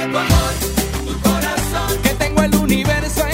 [0.00, 0.54] Tu amor,
[1.06, 2.02] tu corazón.
[2.02, 3.29] Que tengo el universo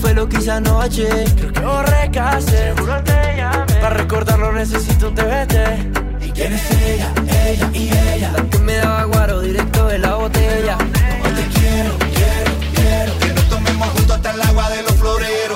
[0.00, 1.08] fue lo que hice anoche.
[1.36, 2.50] Creo que borré casi.
[2.50, 3.74] Seguro te llamé.
[3.74, 6.24] Para recordarlo necesito un TBT.
[6.24, 7.12] ¿Y quién es ella?
[7.46, 8.32] Ella y ella.
[8.36, 10.76] La que me daba guaro directo de la botella.
[11.24, 13.18] Hoy te quiero, quiero, quiero.
[13.18, 15.49] Que nos tomemos juntos hasta el agua de los floreros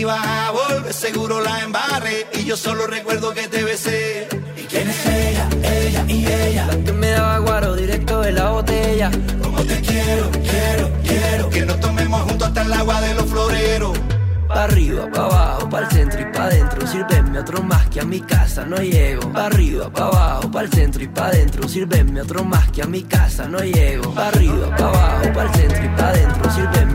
[0.00, 2.26] si vas a volver, seguro la embarré.
[2.32, 4.28] Y yo solo recuerdo que te besé.
[4.56, 6.66] ¿Y quién es ella, ella y ella?
[6.68, 9.10] La que me daba guaro directo de la botella.
[9.42, 11.50] Como te quiero, quiero, quiero.
[11.50, 13.98] Que nos tomemos juntos hasta el agua de los floreros.
[14.48, 18.04] Pa' arriba, pa' abajo, pa' el centro y pa' dentro, sirvenme otro más que a
[18.04, 19.32] mi casa no llego.
[19.32, 22.86] Pa' arriba, pa' abajo, pa' el centro y pa' dentro, sirvenme otro más que a
[22.86, 24.12] mi casa no llego.
[24.14, 26.50] Pa' arriba, pa' abajo, pa' el centro y pa' adentro.
[26.50, 26.89] sirvenme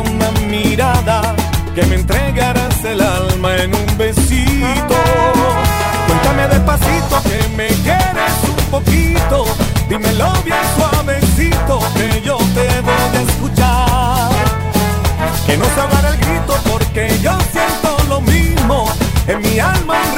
[0.00, 1.34] una mirada,
[1.74, 4.94] que me entregarás el alma en un besito.
[6.06, 9.44] Cuéntame despacito que me quieres un poquito,
[9.88, 14.30] dímelo bien suavecito que yo te voy a escuchar.
[15.46, 18.88] Que no se el grito porque yo siento lo mismo
[19.26, 20.11] en mi alma.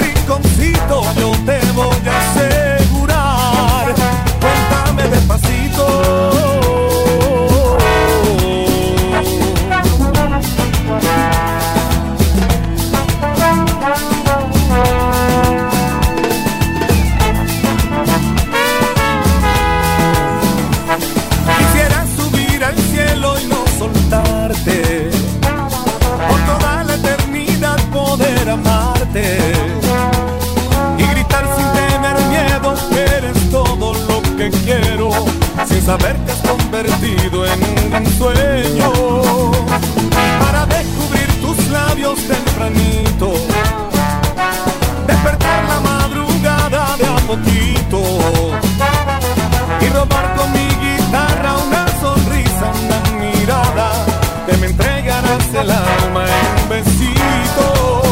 [55.64, 58.02] el alma en un besito.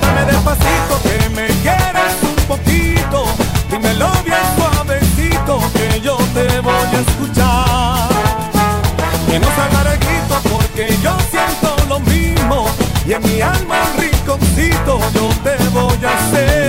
[0.00, 3.24] Dame despacito que me quieres un poquito.
[3.70, 8.08] Dímelo bien suavecito que yo te voy a escuchar.
[9.28, 12.66] Que no salga el grito porque yo siento lo mismo.
[13.06, 16.63] Y en mi alma un rinconcito yo te voy a hacer.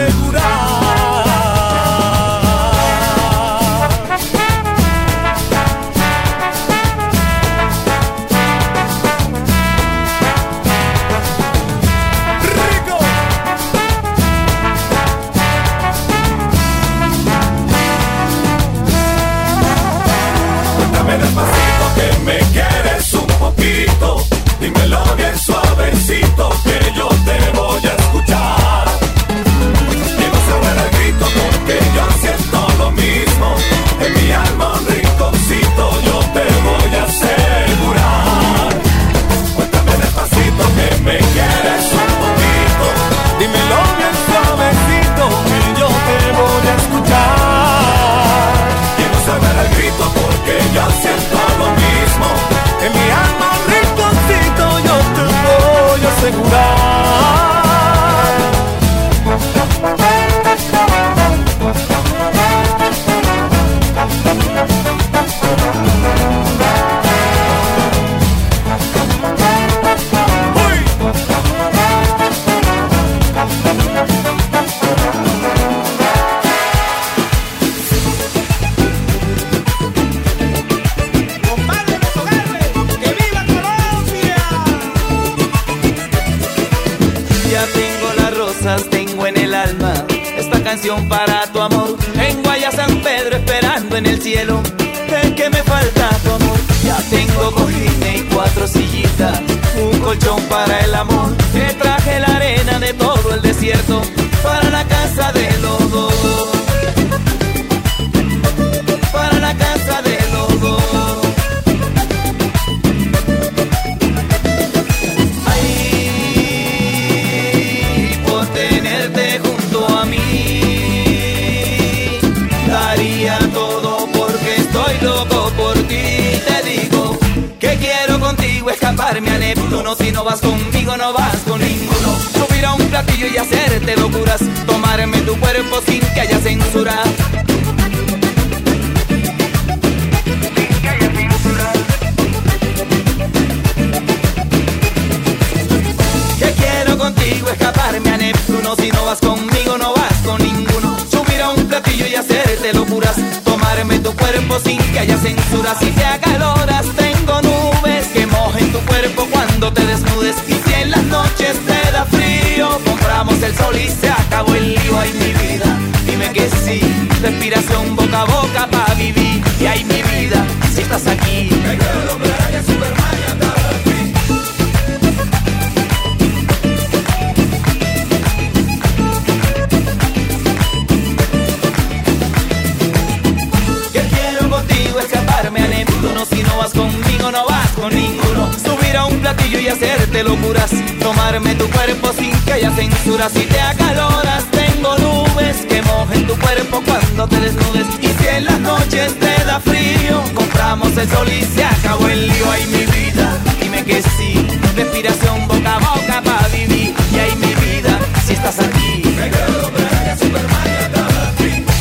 [189.86, 190.72] Hacerte locuras.
[191.00, 193.30] Tomarme tu cuerpo sin que haya censura.
[193.30, 197.88] Si te acaloras, tengo nubes que mojen tu cuerpo cuando te desnudes.
[198.02, 202.28] Y si en las noches te da frío, compramos el sol y se acabó el
[202.28, 202.52] lío.
[202.52, 204.48] Ay, mi vida, dime que sí.
[204.76, 206.94] Respiración boca a boca para vivir.
[207.14, 209.04] Y ay, mi vida, si estás aquí.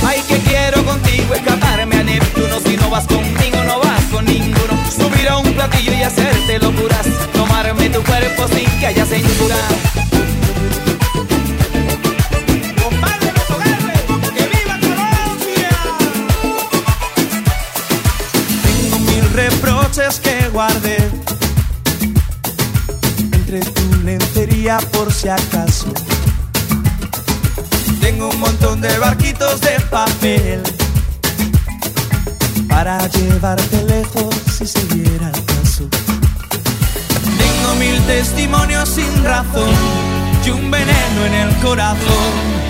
[0.07, 2.61] Ay, que quiero contigo escaparme a Neptuno.
[2.61, 4.75] Si no vas conmigo, no vas con ninguno.
[4.95, 7.24] Subir a un platillo y hacerte locuras.
[7.95, 9.57] Tu cuerpo sin que haya censura.
[14.35, 14.77] ¡Que viva!
[18.65, 20.99] Tengo mil reproches que guardé
[23.33, 25.93] entre tu lencería por si acaso.
[28.01, 30.63] Tengo un montón de barquitos de papel
[32.69, 34.34] para llevarte lejos
[37.79, 39.75] mil testimonios sin razón
[40.45, 42.64] y un veneno en el corazón.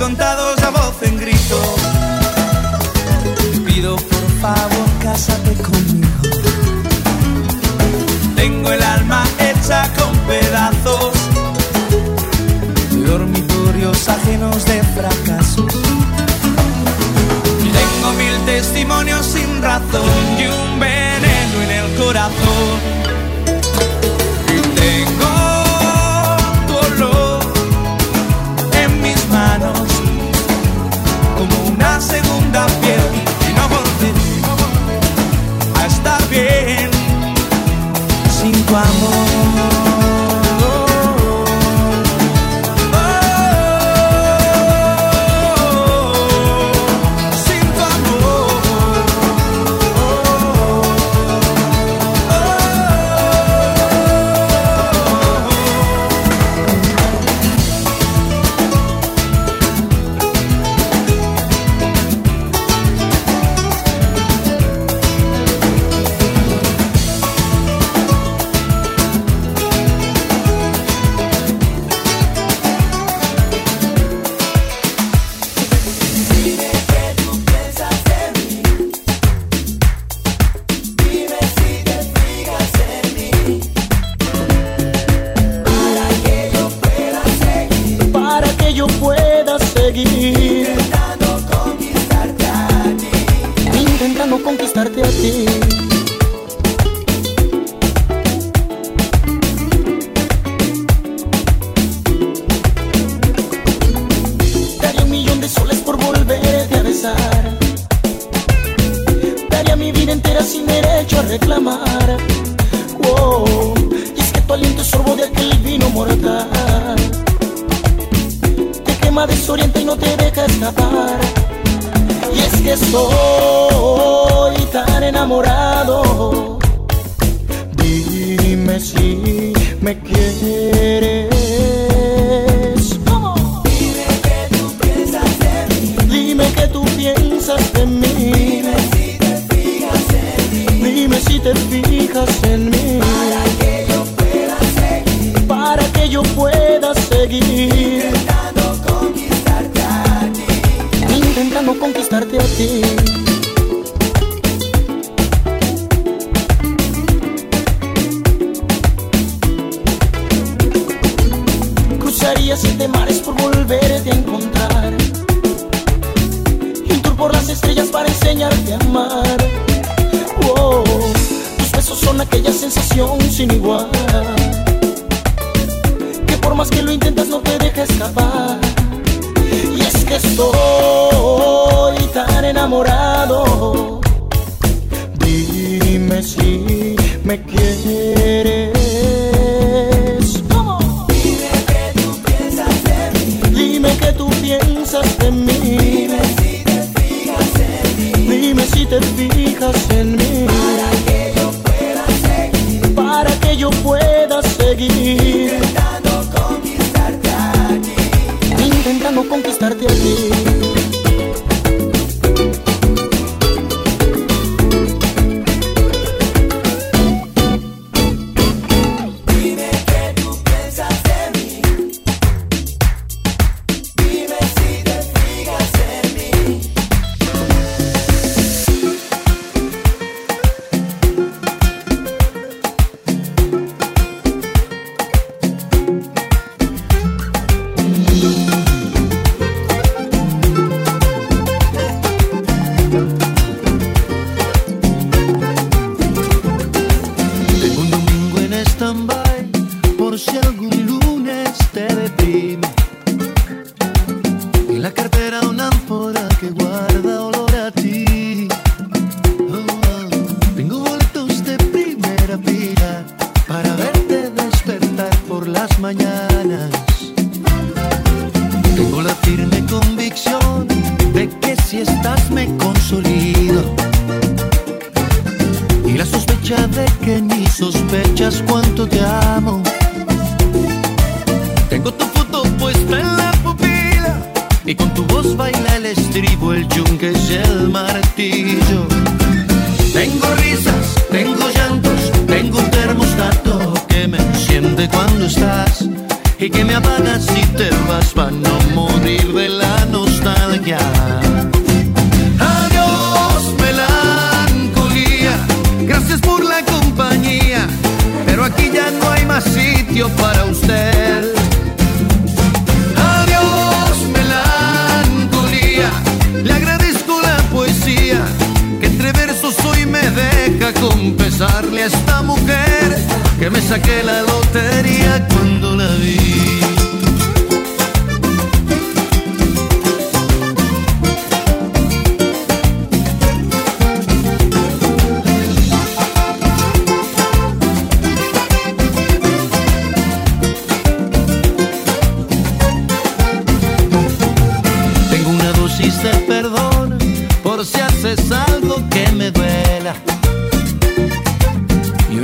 [0.00, 0.59] Contados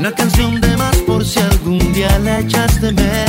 [0.06, 3.25] Una canción de más por si algún día la echas de menos.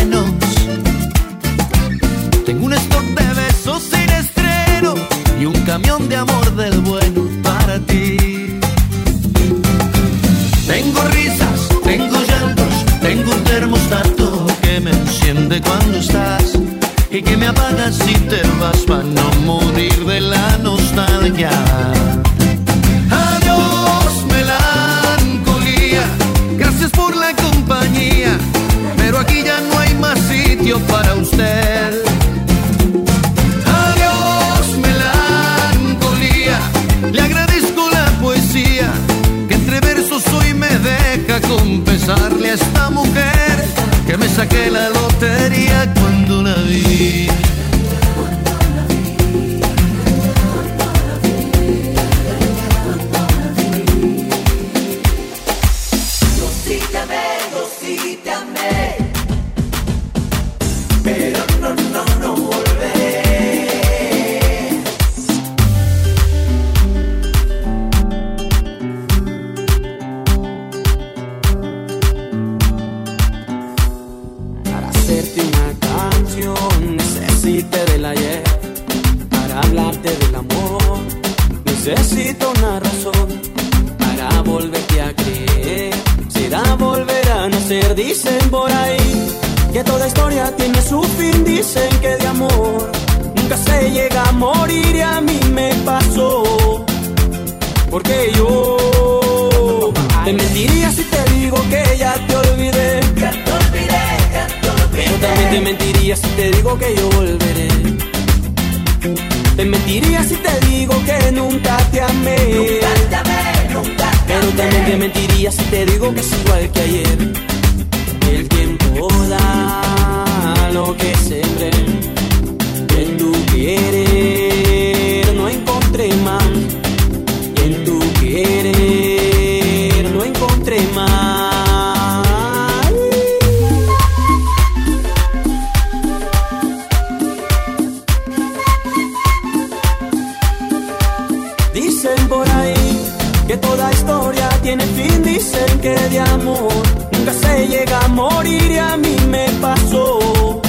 [147.11, 150.61] nunca se llega a morir y a mí me pasó.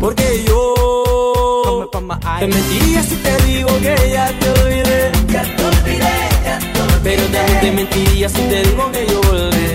[0.00, 0.74] Porque yo
[2.38, 5.12] te mentiría si te digo que ya te olvidé.
[7.02, 9.74] Pero también te mentiría si te digo que yo volví.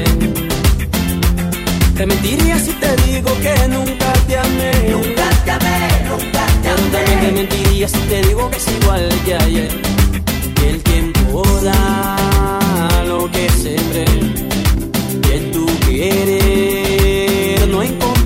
[1.95, 4.71] Te mentiría si te digo que nunca te amé.
[4.89, 5.79] Nunca te amé,
[6.09, 6.89] nunca te amé.
[6.91, 9.81] También te mentiría si te digo que es igual que ayer.
[10.55, 14.05] Que el tiempo da lo que sembré.
[15.91, 17.67] querer.
[17.67, 18.18] Não encontro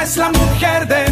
[0.00, 1.11] Es la mujer de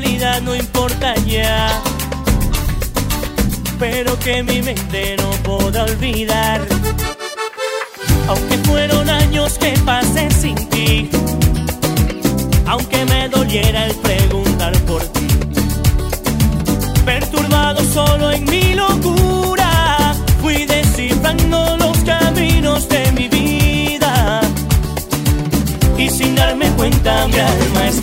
[0.00, 1.68] realidad no importa ya.
[3.78, 6.60] Pero que mi mente no pueda olvidar.
[8.28, 11.10] Aunque fueron años que pasé sin ti.
[12.66, 15.26] Aunque me doliera el preguntar por ti.
[17.04, 20.14] Perturbado solo en mi locura.
[20.40, 24.40] Fui descifrando los caminos de mi vida.
[25.98, 27.99] Y sin darme cuenta mi alma estaba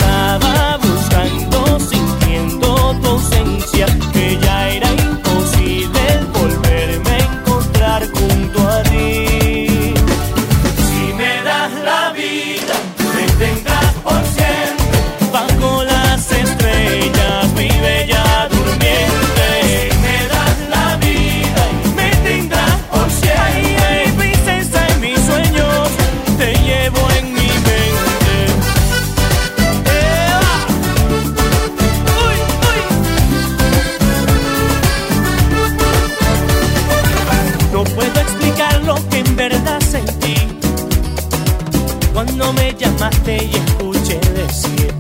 [43.36, 44.94] y escuché decir.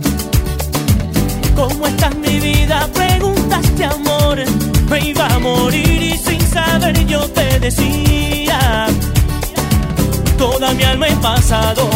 [1.55, 2.89] ¿Cómo estás mi vida?
[2.93, 4.37] Preguntaste amor.
[4.89, 8.87] Me iba a morir y sin saber yo te decía.
[10.37, 11.89] Toda mi alma he pasado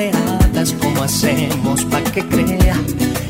[0.00, 2.76] hadas, ¿cómo hacemos pa' que crea?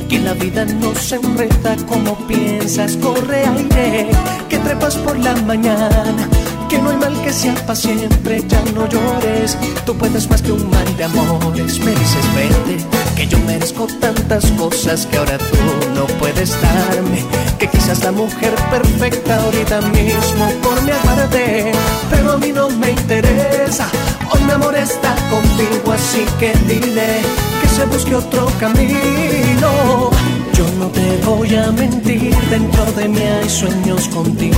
[0.08, 4.10] Que la vida no se enreda como piensas, corre aire,
[4.48, 6.28] que trepas por la mañana,
[6.72, 10.52] que no hay mal que sea para siempre, ya no llores, tú puedes más que
[10.52, 15.58] un mal de amores, me dices vete, que yo merezco tantas cosas que ahora tú
[15.94, 17.26] no puedes darme,
[17.58, 21.72] que quizás la mujer perfecta ahorita mismo por mi amarte,
[22.10, 23.86] pero a mí no me interesa,
[24.32, 27.20] hoy mi amor está contigo, así que dile
[27.60, 30.10] que se busque otro camino.
[30.54, 34.56] Yo no te voy a mentir, dentro de mí hay sueños contigo.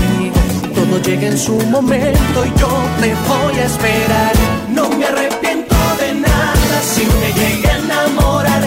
[0.75, 2.69] Todo llega en su momento y yo
[3.01, 4.33] te voy a esperar.
[4.71, 8.63] No me arrepiento de nada si me llegué a enamorar.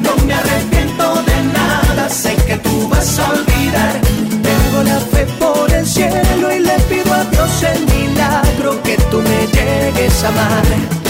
[0.00, 3.94] No me arrepiento de nada, sé que tú vas a olvidar.
[4.48, 9.18] Tengo la fe por el cielo y le pido a Dios el milagro que tú
[9.22, 11.01] me llegues a amar.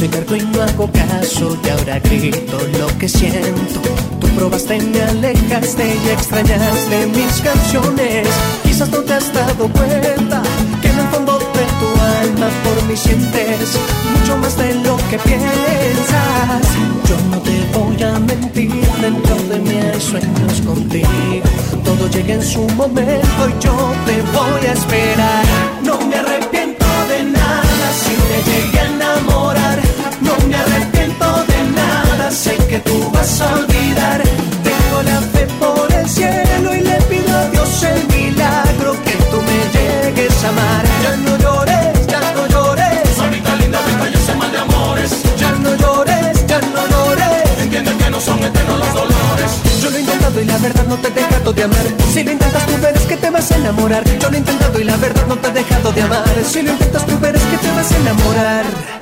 [0.00, 3.80] Soy terco y no hago caso y ahora grito lo que siento.
[4.18, 8.26] Tú probaste, me alejaste y extrañaste mis canciones.
[8.62, 10.42] Quizás no te has dado cuenta
[10.80, 11.88] que en el fondo de tu
[12.22, 13.78] alma por mí sientes
[14.18, 16.66] mucho más de lo que piensas.
[17.06, 18.72] Yo no te voy a mentir,
[19.02, 21.08] dentro de mí hay sueños contigo.
[21.84, 25.79] Todo llega en su momento y yo te voy a esperar.
[32.30, 34.22] Nada, sé que tú vas a olvidar.
[34.62, 39.38] Tengo la fe por el cielo y le pido a Dios el milagro que tú
[39.42, 40.84] me llegues a amar.
[41.02, 43.08] Ya no llores, ya no llores.
[43.16, 43.80] Solita linda,
[44.12, 45.10] yo sé mal de amores.
[45.38, 47.62] Ya no llores, ya no llores.
[47.62, 49.50] Entiende que no son eternos los dolores.
[49.82, 51.86] Yo lo he intentado y la verdad no te he dejado de amar.
[52.12, 54.04] Si lo intentas tú verás que te vas a enamorar.
[54.18, 56.24] Yo lo he intentado y la verdad no te he dejado de amar.
[56.48, 58.99] Si lo intentas tú verás que te vas a enamorar.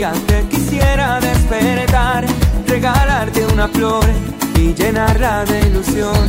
[0.00, 2.24] día te quisiera despertar,
[2.66, 4.06] regalarte una flor
[4.56, 6.26] y llenarla de ilusión.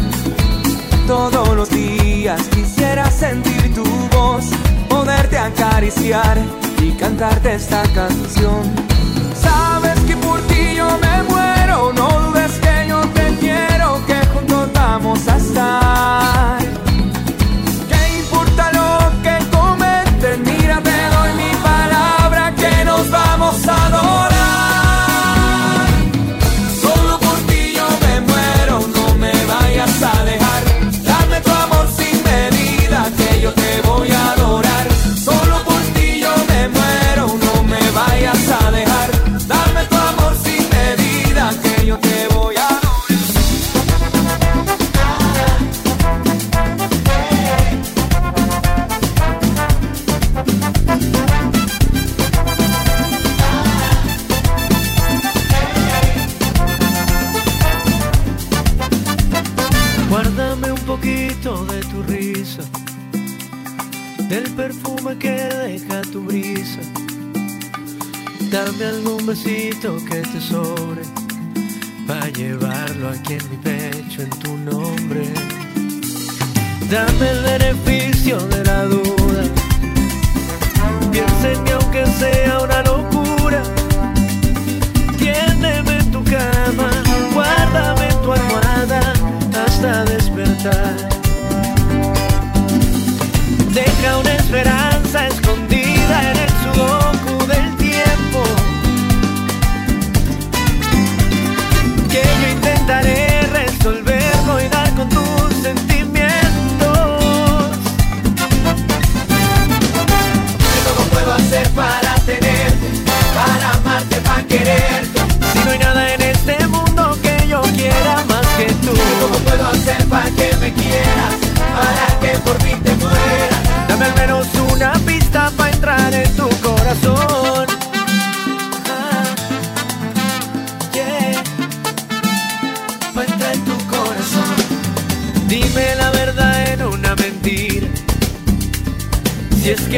[1.08, 4.44] Todos los días quisiera sentir tu voz,
[4.90, 6.38] poderte acariciar
[6.82, 8.64] y cantarte esta canción.
[9.42, 14.70] Sabes que por ti yo me muero, no dudes que yo te quiero, que juntos
[14.74, 16.41] vamos a estar.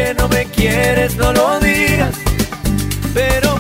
[0.04, 2.16] que no me quieres, no lo digas,
[3.14, 3.56] pero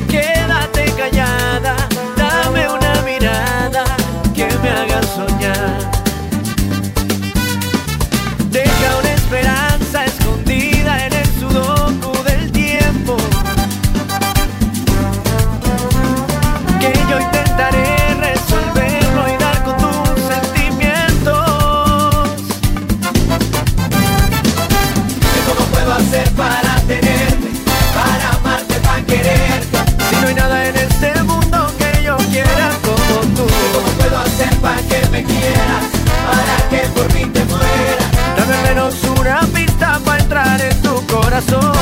[41.34, 41.74] corazón,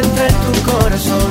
[0.00, 1.30] entra en tu corazón.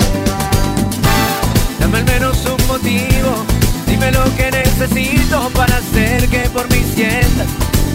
[1.79, 3.45] Dame al menos un motivo,
[3.87, 7.47] dime lo que necesito para hacer que por mí sientas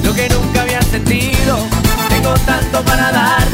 [0.02, 1.58] lo que nunca había sentido.
[2.08, 3.46] Tengo tanto para dar,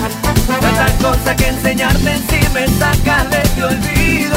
[0.61, 4.37] tantas cosas que enseñarte si me sacas de tu olvido.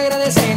[0.00, 0.49] Tengo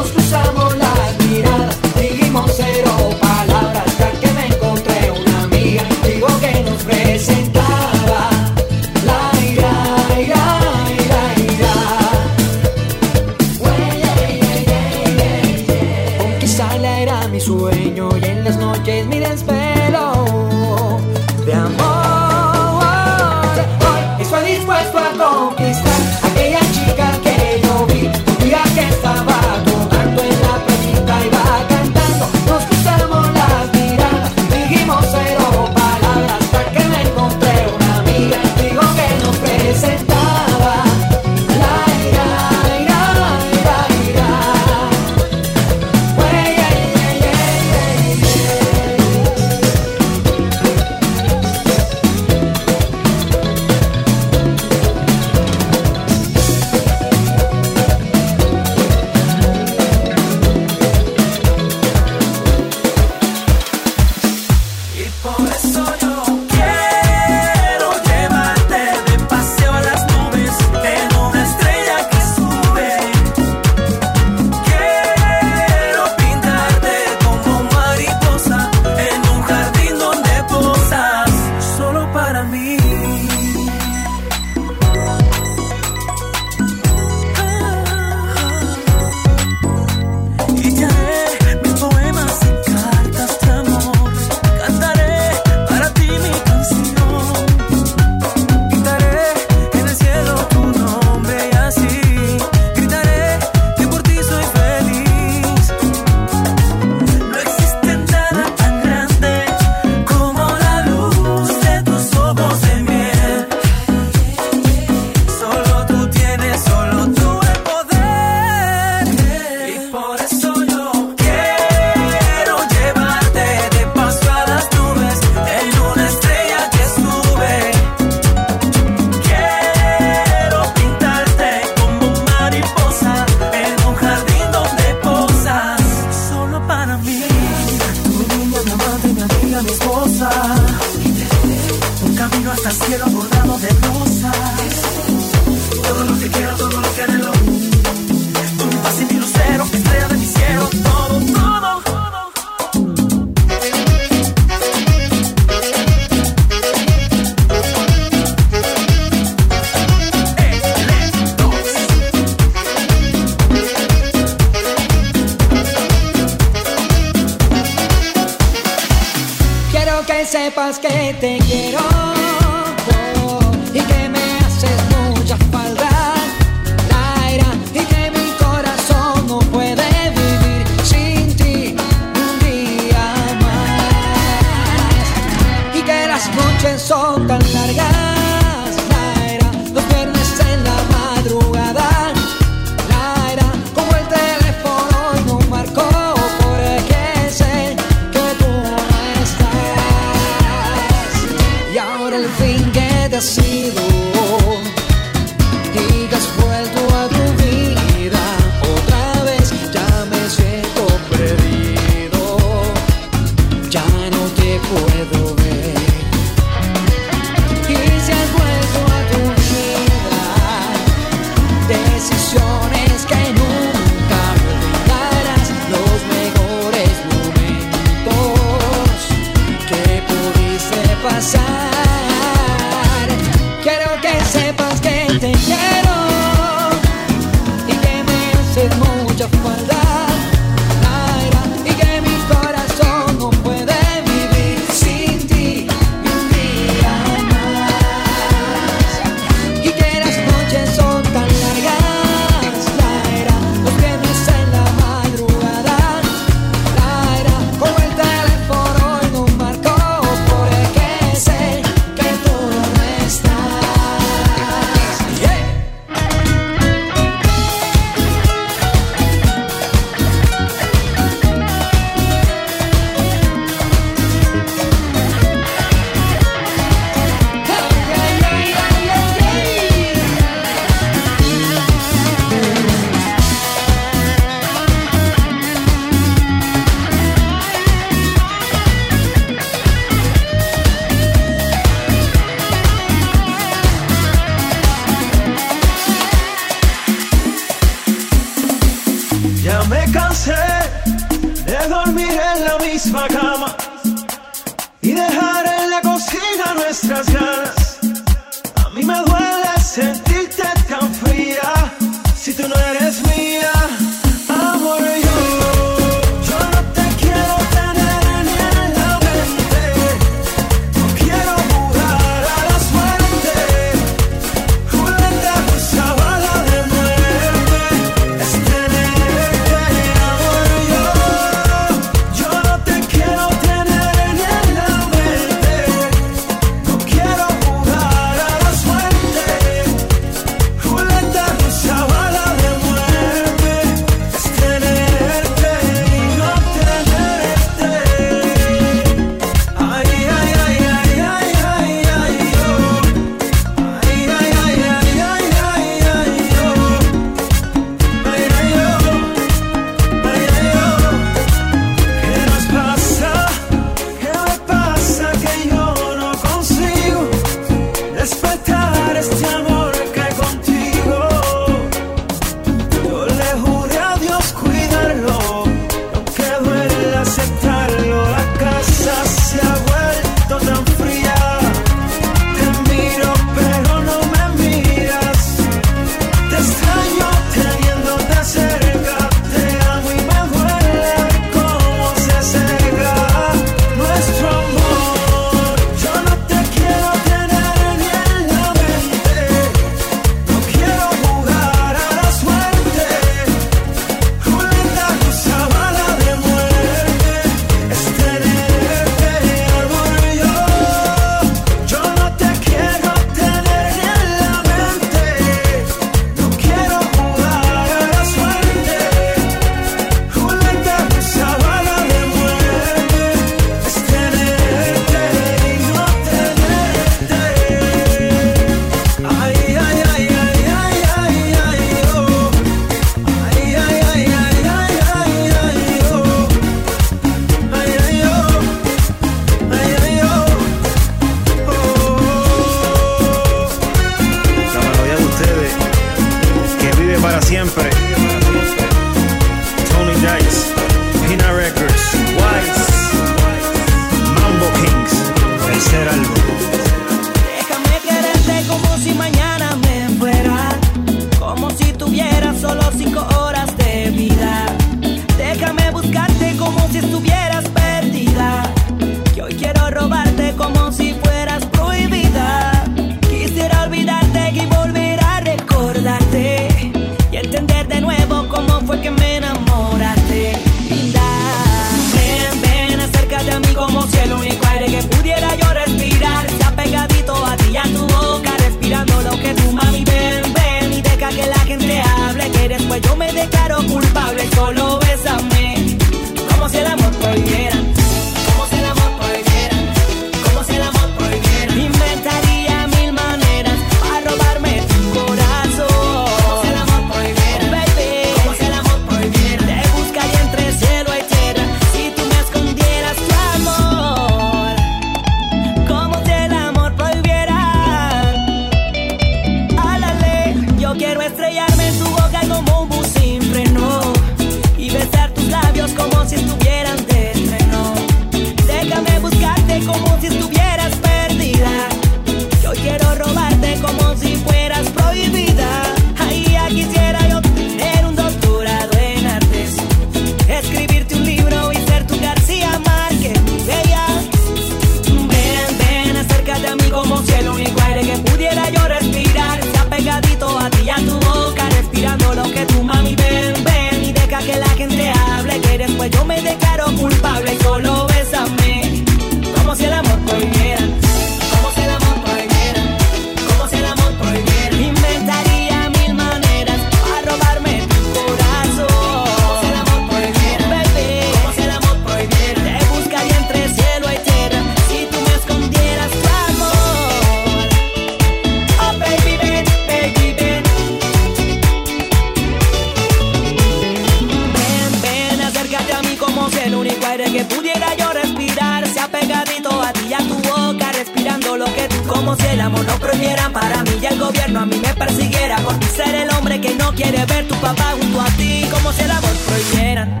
[587.21, 591.67] que pudiera yo respirar sea pegadito a ti y a tu boca respirando lo que
[591.67, 594.73] tú como si el amor no prohibieran para mí y el gobierno a mí me
[594.73, 595.37] persiguiera.
[595.37, 598.81] Por ser el hombre que no quiere ver tu papá junto a ti como si
[598.83, 600.00] el amor prohibieran